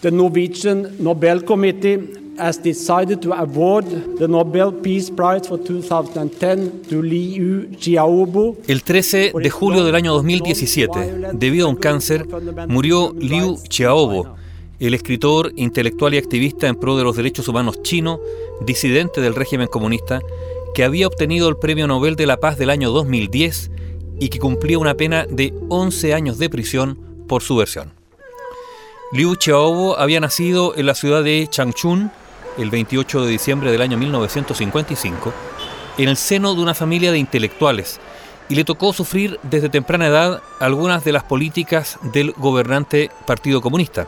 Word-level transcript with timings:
The 0.00 0.12
Norwegian 0.12 0.94
Nobel 1.00 1.44
Committee 1.44 1.98
has 2.38 2.62
decided 2.62 3.20
to 3.20 3.32
award 3.32 3.84
the 4.18 4.28
Nobel 4.28 4.72
Peace 4.72 5.10
Prize 5.10 5.48
for 5.48 5.58
2010 5.58 6.82
to 6.88 7.02
Liu 7.02 7.68
Xiaobo. 7.76 8.56
El 8.68 8.84
13 8.84 9.32
de 9.34 9.50
julio 9.50 9.84
del 9.84 9.96
año 9.96 10.12
2017, 10.12 11.32
debido 11.32 11.66
a 11.66 11.70
un 11.70 11.74
cáncer, 11.74 12.28
murió 12.68 13.12
Liu 13.18 13.58
Xiaobo, 13.68 14.36
el 14.78 14.94
escritor, 14.94 15.52
intelectual 15.56 16.14
y 16.14 16.18
activista 16.18 16.68
en 16.68 16.76
pro 16.76 16.96
de 16.96 17.02
los 17.02 17.16
derechos 17.16 17.48
humanos 17.48 17.82
chino, 17.82 18.20
disidente 18.64 19.20
del 19.20 19.34
régimen 19.34 19.66
comunista, 19.66 20.20
que 20.76 20.84
había 20.84 21.08
obtenido 21.08 21.48
el 21.48 21.56
Premio 21.56 21.88
Nobel 21.88 22.14
de 22.14 22.26
la 22.26 22.36
Paz 22.36 22.56
del 22.56 22.70
año 22.70 22.92
2010 22.92 23.72
y 24.20 24.28
que 24.28 24.38
cumplía 24.38 24.78
una 24.78 24.94
pena 24.94 25.26
de 25.28 25.52
11 25.70 26.14
años 26.14 26.38
de 26.38 26.48
prisión 26.48 27.00
por 27.26 27.42
su 27.42 27.56
versión. 27.56 27.97
Liu 29.10 29.36
Xiaobo 29.40 29.98
había 29.98 30.20
nacido 30.20 30.76
en 30.76 30.84
la 30.84 30.94
ciudad 30.94 31.24
de 31.24 31.46
Changchun 31.48 32.10
el 32.58 32.68
28 32.68 33.24
de 33.24 33.30
diciembre 33.30 33.72
del 33.72 33.80
año 33.80 33.96
1955 33.96 35.32
en 35.96 36.08
el 36.10 36.16
seno 36.18 36.54
de 36.54 36.60
una 36.60 36.74
familia 36.74 37.10
de 37.10 37.18
intelectuales 37.18 38.00
y 38.50 38.54
le 38.54 38.64
tocó 38.64 38.92
sufrir 38.92 39.40
desde 39.42 39.70
temprana 39.70 40.08
edad 40.08 40.42
algunas 40.60 41.04
de 41.04 41.12
las 41.12 41.24
políticas 41.24 41.98
del 42.02 42.32
gobernante 42.32 43.10
Partido 43.26 43.62
Comunista. 43.62 44.06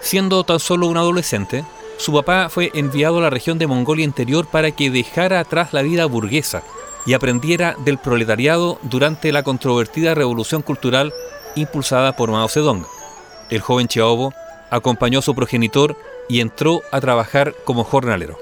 Siendo 0.00 0.44
tan 0.44 0.60
solo 0.60 0.86
un 0.86 0.98
adolescente, 0.98 1.64
su 1.96 2.12
papá 2.12 2.48
fue 2.48 2.70
enviado 2.74 3.18
a 3.18 3.22
la 3.22 3.30
región 3.30 3.58
de 3.58 3.66
Mongolia 3.66 4.04
Interior 4.04 4.46
para 4.46 4.70
que 4.70 4.90
dejara 4.90 5.40
atrás 5.40 5.72
la 5.72 5.82
vida 5.82 6.06
burguesa 6.06 6.62
y 7.06 7.14
aprendiera 7.14 7.74
del 7.84 7.98
proletariado 7.98 8.78
durante 8.82 9.32
la 9.32 9.42
controvertida 9.42 10.14
revolución 10.14 10.62
cultural 10.62 11.12
impulsada 11.56 12.14
por 12.14 12.30
Mao 12.30 12.48
Zedong. 12.48 12.86
El 13.52 13.60
joven 13.60 13.86
Xiaobo 13.86 14.32
acompañó 14.70 15.18
a 15.18 15.22
su 15.22 15.34
progenitor 15.34 15.94
y 16.26 16.40
entró 16.40 16.80
a 16.90 17.02
trabajar 17.02 17.54
como 17.66 17.84
jornalero. 17.84 18.38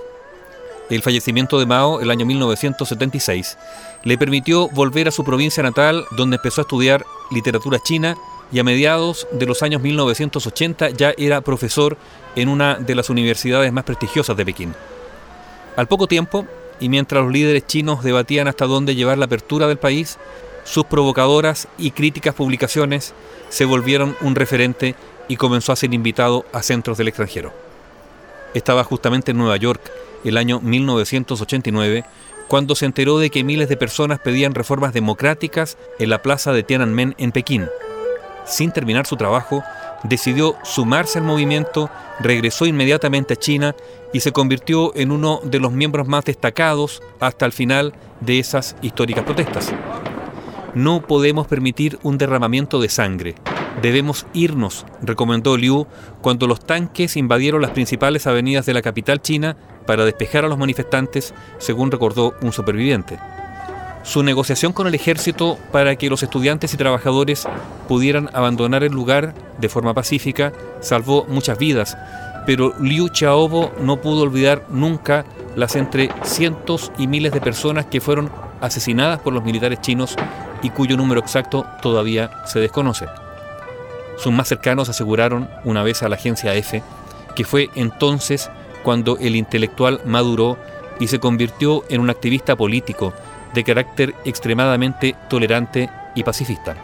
El 0.89 1.03
fallecimiento 1.03 1.59
de 1.59 1.67
Mao 1.67 2.01
el 2.01 2.13
año 2.13 2.25
1976 2.25 3.59
le 4.05 4.17
permitió 4.17 4.69
volver 4.69 5.09
a 5.09 5.11
su 5.11 5.25
provincia 5.25 5.65
natal 5.65 6.05
donde 6.13 6.37
empezó 6.37 6.61
a 6.61 6.63
estudiar 6.63 7.05
literatura 7.33 7.81
china 7.83 8.15
y 8.53 8.61
a 8.61 8.65
mediados 8.65 9.27
de 9.33 9.47
los 9.47 9.65
años 9.65 9.83
1980 9.83 10.91
ya 10.91 11.13
era 11.19 11.41
profesor 11.41 11.97
en 12.37 12.49
una 12.49 12.77
de 12.77 12.95
las 12.95 13.11
universidades 13.11 13.73
más 13.73 13.83
prestigiosas 13.83 14.37
de 14.37 14.45
Pekín. 14.45 14.75
Al 15.75 15.89
poco 15.89 16.07
tiempo, 16.07 16.47
y 16.79 16.89
mientras 16.89 17.25
los 17.25 17.33
líderes 17.33 17.67
chinos 17.67 18.05
debatían 18.05 18.47
hasta 18.47 18.67
dónde 18.67 18.95
llevar 18.95 19.19
la 19.19 19.25
apertura 19.25 19.67
del 19.67 19.79
país, 19.79 20.19
sus 20.65 20.85
provocadoras 20.85 21.69
y 21.79 21.91
críticas 21.91 22.35
publicaciones 22.35 23.15
se 23.49 23.65
volvieron 23.65 24.17
un 24.21 24.35
referente 24.35 24.95
y 25.29 25.37
comenzó 25.37 25.73
a 25.73 25.77
ser 25.77 25.95
invitado 25.95 26.45
a 26.53 26.63
centros 26.63 26.99
del 26.99 27.09
extranjero. 27.09 27.53
Estaba 28.55 28.85
justamente 28.85 29.31
en 29.31 29.39
Nueva 29.39 29.57
York 29.57 29.81
el 30.25 30.37
año 30.37 30.61
1989 30.61 32.05
cuando 32.49 32.75
se 32.75 32.85
enteró 32.85 33.19
de 33.19 33.31
que 33.31 33.45
miles 33.45 33.69
de 33.69 33.77
personas 33.77 34.19
pedían 34.19 34.55
reformas 34.55 34.93
democráticas 34.93 35.79
en 36.01 36.11
la 36.11 36.21
plaza 36.21 36.53
de 36.53 36.65
Tiananmen 36.65 37.15
en 37.17 37.31
Pekín. 37.31 37.69
Sin 38.45 38.73
terminar 38.73 39.07
su 39.07 39.17
trabajo, 39.17 39.63
decidió 40.03 40.57
sumarse 40.65 41.21
al 41.21 41.25
movimiento, 41.25 41.91
regresó 42.19 42.67
inmediatamente 42.67 43.35
a 43.35 43.37
China 43.37 43.77
y 44.13 44.21
se 44.21 44.33
convirtió 44.33 44.95
en 44.97 45.13
uno 45.13 45.41
de 45.45 45.61
los 45.61 45.71
miembros 45.71 46.09
más 46.09 46.25
destacados 46.25 47.03
hasta 47.21 47.47
el 47.47 47.53
final 47.53 47.95
de 48.21 48.41
esas 48.41 48.75
históricas 48.83 49.25
protestas. 49.25 49.73
No 50.75 51.03
podemos 51.03 51.47
permitir 51.47 51.99
un 52.03 52.17
derramamiento 52.17 52.81
de 52.81 52.89
sangre. 52.89 53.35
Debemos 53.83 54.27
irnos, 54.35 54.87
recomendó 55.03 55.57
Liu 55.57 55.87
cuando 56.21 56.47
los 56.47 56.61
tanques 56.61 57.17
invadieron 57.17 57.63
las 57.63 57.73
principales 57.73 58.27
avenidas 58.27 58.67
de 58.67 58.75
la 58.75 58.83
capital 58.83 59.21
china 59.21 59.57
para 59.87 60.05
despejar 60.05 60.45
a 60.45 60.49
los 60.49 60.59
manifestantes, 60.59 61.35
según 61.59 61.91
recordó 61.91 62.35
un 62.43 62.53
superviviente. 62.53 63.19
Su 64.03 64.23
negociación 64.23 64.73
con 64.73 64.87
el 64.87 64.95
ejército 64.95 65.59
para 65.73 65.97
que 65.97 66.09
los 66.09 66.23
estudiantes 66.23 66.73
y 66.73 66.77
trabajadores 66.77 67.47
pudieran 67.89 68.31
abandonar 68.33 68.85
el 68.85 68.93
lugar 68.93 69.35
de 69.59 69.69
forma 69.69 69.93
pacífica 69.93 70.53
salvó 70.81 71.27
muchas 71.29 71.59
vidas, 71.59 71.97
pero 72.47 72.75
Liu 72.81 73.09
Xiaobo 73.13 73.73
no 73.81 74.01
pudo 74.01 74.23
olvidar 74.23 74.65
nunca 74.71 75.25
las 75.57 75.77
entre 75.77 76.11
cientos 76.23 76.93
y 76.97 77.09
miles 77.09 77.33
de 77.33 77.41
personas 77.41 77.87
que 77.87 78.01
fueron 78.01 78.31
asesinadas 78.61 79.21
por 79.21 79.33
los 79.33 79.45
militares 79.45 79.81
chinos 79.81 80.17
y 80.63 80.71
cuyo 80.71 80.97
número 80.97 81.21
exacto 81.21 81.67
todavía 81.83 82.31
se 82.47 82.61
desconoce. 82.61 83.07
Sus 84.17 84.33
más 84.33 84.49
cercanos 84.49 84.89
aseguraron 84.89 85.49
una 85.65 85.83
vez 85.83 86.03
a 86.03 86.09
la 86.09 86.17
agencia 86.17 86.55
EFE 86.55 86.83
que 87.35 87.45
fue 87.45 87.71
entonces 87.75 88.51
cuando 88.83 89.19
el 89.19 89.37
intelectual 89.37 90.01
maduró 90.05 90.59
y 90.99 91.09
se 91.09 91.21
convirtió 91.21 91.85
en 91.89 92.01
un 92.01 92.11
activista 92.11 92.57
político 92.57 93.13
de 93.55 93.65
carácter 93.65 94.15
extremadamente 94.25 95.17
tolerante 95.29 95.91
y 96.15 96.23
pacifista. 96.23 96.77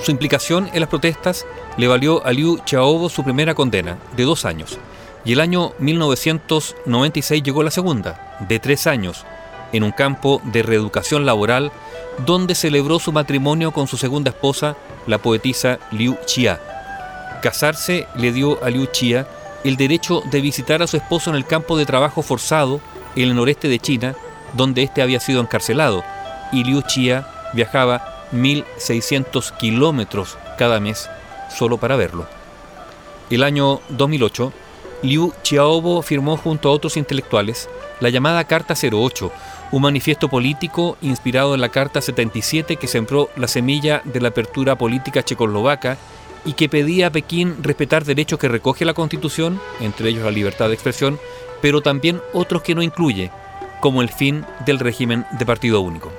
Su 0.00 0.10
implicación 0.10 0.68
en 0.72 0.80
las 0.80 0.88
protestas 0.88 1.46
le 1.76 1.88
valió 1.88 2.24
a 2.24 2.32
Liu 2.32 2.60
Xiaobo 2.64 3.08
su 3.08 3.24
primera 3.24 3.54
condena, 3.54 3.98
de 4.16 4.24
dos 4.24 4.44
años, 4.44 4.78
y 5.24 5.32
el 5.32 5.40
año 5.40 5.72
1996 5.78 7.42
llegó 7.42 7.62
la 7.62 7.70
segunda, 7.70 8.36
de 8.48 8.58
tres 8.58 8.86
años, 8.86 9.24
en 9.72 9.82
un 9.82 9.92
campo 9.92 10.40
de 10.44 10.62
reeducación 10.62 11.26
laboral 11.26 11.72
donde 12.24 12.54
celebró 12.54 12.98
su 12.98 13.12
matrimonio 13.12 13.72
con 13.72 13.86
su 13.86 13.96
segunda 13.96 14.30
esposa, 14.30 14.76
la 15.06 15.18
poetisa 15.18 15.78
Liu 15.90 16.16
Xia. 16.26 16.60
Casarse 17.42 18.06
le 18.16 18.32
dio 18.32 18.62
a 18.64 18.70
Liu 18.70 18.88
Xia 18.92 19.26
el 19.64 19.76
derecho 19.76 20.22
de 20.30 20.40
visitar 20.40 20.82
a 20.82 20.86
su 20.86 20.96
esposo 20.96 21.30
en 21.30 21.36
el 21.36 21.46
campo 21.46 21.76
de 21.76 21.86
trabajo 21.86 22.22
forzado 22.22 22.80
en 23.16 23.24
el 23.24 23.34
noreste 23.34 23.68
de 23.68 23.78
China 23.78 24.14
donde 24.54 24.82
éste 24.82 25.02
había 25.02 25.20
sido 25.20 25.40
encarcelado, 25.40 26.04
y 26.52 26.64
Liu 26.64 26.82
Xia 26.82 27.26
viajaba 27.52 28.26
1.600 28.32 29.56
kilómetros 29.56 30.38
cada 30.56 30.80
mes 30.80 31.08
solo 31.54 31.78
para 31.78 31.96
verlo. 31.96 32.26
El 33.30 33.42
año 33.42 33.80
2008, 33.90 34.52
Liu 35.02 35.32
Xiaobo 35.42 36.02
firmó 36.02 36.36
junto 36.36 36.68
a 36.68 36.72
otros 36.72 36.96
intelectuales 36.96 37.68
la 38.00 38.08
llamada 38.08 38.44
Carta 38.44 38.74
08, 38.74 39.30
un 39.70 39.82
manifiesto 39.82 40.28
político 40.28 40.96
inspirado 41.02 41.54
en 41.54 41.60
la 41.60 41.68
Carta 41.68 42.00
77 42.00 42.76
que 42.76 42.86
sembró 42.86 43.28
la 43.36 43.48
semilla 43.48 44.00
de 44.04 44.20
la 44.20 44.28
apertura 44.28 44.76
política 44.76 45.22
checoslovaca 45.22 45.98
y 46.44 46.54
que 46.54 46.68
pedía 46.68 47.08
a 47.08 47.10
Pekín 47.10 47.56
respetar 47.62 48.04
derechos 48.04 48.38
que 48.38 48.48
recoge 48.48 48.84
la 48.84 48.94
Constitución, 48.94 49.60
entre 49.80 50.08
ellos 50.08 50.24
la 50.24 50.30
libertad 50.30 50.68
de 50.68 50.74
expresión, 50.74 51.18
pero 51.60 51.82
también 51.82 52.20
otros 52.32 52.62
que 52.62 52.74
no 52.74 52.82
incluye, 52.82 53.30
como 53.80 54.00
el 54.00 54.08
fin 54.08 54.44
del 54.64 54.78
régimen 54.78 55.26
de 55.32 55.44
partido 55.44 55.80
único. 55.80 56.10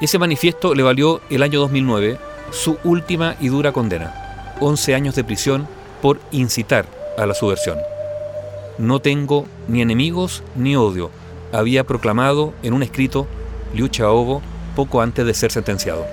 Ese 0.00 0.18
manifiesto 0.18 0.74
le 0.74 0.82
valió 0.82 1.20
el 1.30 1.42
año 1.42 1.60
2009 1.60 2.18
su 2.50 2.78
última 2.82 3.36
y 3.40 3.48
dura 3.48 3.72
condena, 3.72 4.54
11 4.60 4.94
años 4.94 5.14
de 5.14 5.24
prisión 5.24 5.68
por 6.02 6.20
incitar 6.32 6.86
a 7.16 7.26
la 7.26 7.34
subversión. 7.34 7.78
No 8.78 9.00
tengo 9.00 9.46
ni 9.66 9.82
enemigos 9.82 10.42
ni 10.56 10.76
odio, 10.76 11.10
había 11.52 11.84
proclamado 11.84 12.52
en 12.62 12.74
un 12.74 12.82
escrito 12.82 13.26
Liu 13.74 13.88
Xiaobo 13.90 14.42
poco 14.76 15.00
antes 15.00 15.26
de 15.26 15.34
ser 15.34 15.50
sentenciado. 15.50 16.06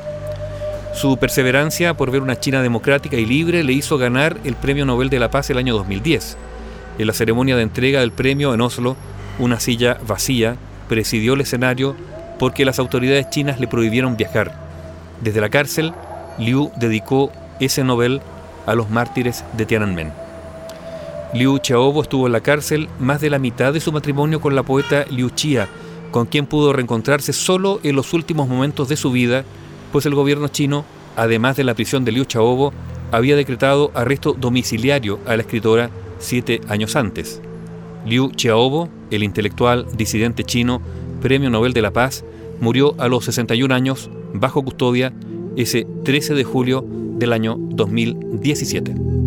Su 0.94 1.18
perseverancia 1.18 1.96
por 1.96 2.10
ver 2.10 2.22
una 2.22 2.40
China 2.40 2.62
democrática 2.62 3.18
y 3.18 3.26
libre 3.26 3.64
le 3.64 3.74
hizo 3.74 3.98
ganar 3.98 4.38
el 4.44 4.56
Premio 4.56 4.86
Nobel 4.86 5.10
de 5.10 5.20
la 5.20 5.30
Paz 5.30 5.50
el 5.50 5.58
año 5.58 5.76
2010. 5.76 6.38
En 6.98 7.08
la 7.08 7.14
ceremonia 7.14 7.58
de 7.58 7.64
entrega 7.64 8.00
del 8.00 8.12
premio 8.12 8.54
en 8.54 8.62
Oslo, 8.62 8.96
una 9.38 9.60
silla 9.60 9.98
vacía 10.08 10.56
presidió 10.88 11.34
el 11.34 11.42
escenario 11.42 11.96
porque 12.40 12.64
las 12.64 12.80
autoridades 12.80 13.30
chinas 13.30 13.60
le 13.60 13.68
prohibieron 13.68 14.16
viajar. 14.16 14.54
Desde 15.22 15.42
la 15.42 15.50
cárcel, 15.50 15.94
Liu 16.38 16.72
dedicó 16.78 17.32
ese 17.60 17.84
Nobel 17.84 18.22
a 18.66 18.76
los 18.76 18.90
mártires 18.90 19.44
de 19.58 19.66
Tiananmen. 19.66 20.25
Liu 21.34 21.60
Xiaobo 21.62 22.02
estuvo 22.02 22.28
en 22.28 22.34
la 22.34 22.42
cárcel 22.42 22.88
más 23.00 23.22
de 23.22 23.30
la 23.30 23.40
mitad 23.40 23.74
de 23.74 23.80
su 23.80 23.92
matrimonio 23.92 24.40
con 24.40 24.56
la 24.56 24.64
poeta 24.64 25.06
Liu 25.10 25.30
Xia, 25.36 25.68
con 26.12 26.26
quien 26.26 26.46
pudo 26.46 26.72
reencontrarse 26.72 27.34
solo 27.34 27.80
en 27.84 27.96
los 27.96 28.14
últimos 28.14 28.48
momentos 28.48 28.88
de 28.88 28.96
su 28.96 29.12
vida, 29.12 29.44
pues 29.92 30.06
el 30.06 30.16
gobierno 30.16 30.48
chino, 30.48 30.86
además 31.16 31.58
de 31.58 31.64
la 31.64 31.74
prisión 31.74 32.06
de 32.06 32.12
Liu 32.12 32.26
Xiaobo, 32.28 32.74
había 33.12 33.36
decretado 33.36 33.92
arresto 33.94 34.34
domiciliario 34.34 35.20
a 35.26 35.36
la 35.36 35.42
escritora 35.42 35.90
siete 36.20 36.62
años 36.68 36.96
antes. 36.96 37.42
Liu 38.06 38.32
Xiaobo, 38.36 38.90
el 39.12 39.24
intelectual 39.24 39.88
disidente 39.96 40.44
chino, 40.44 40.82
Premio 41.22 41.50
Nobel 41.50 41.74
de 41.74 41.82
la 41.82 41.92
Paz, 41.92 42.24
murió 42.62 42.96
a 42.98 43.08
los 43.08 43.26
61 43.26 43.74
años 43.74 44.10
bajo 44.34 44.64
custodia 44.64 45.12
ese 45.56 45.88
13 46.04 46.34
de 46.34 46.44
julio 46.44 46.86
del 46.88 47.34
año 47.34 47.58
2017. 47.58 49.25